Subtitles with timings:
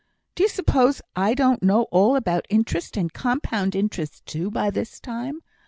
[0.33, 5.41] "D'ye suppose I don't know all about interest, and compound interest too, by this time?